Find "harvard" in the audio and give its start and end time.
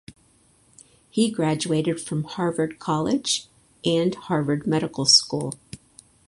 2.23-2.79, 4.15-4.65